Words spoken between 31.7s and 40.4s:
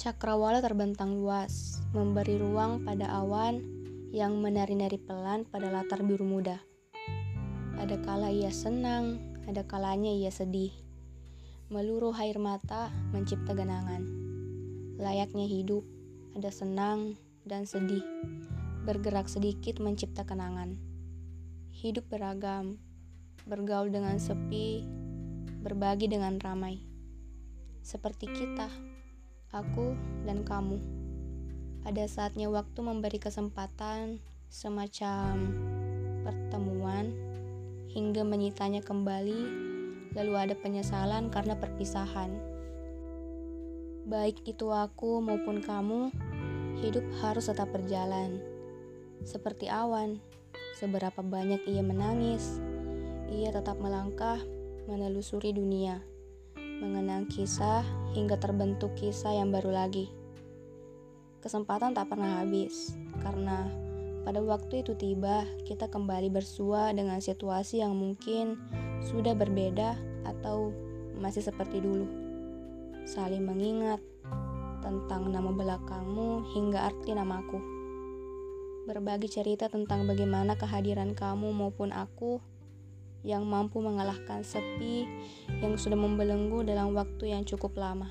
Ada saatnya waktu memberi kesempatan semacam pertemuan hingga menyitanya kembali, lalu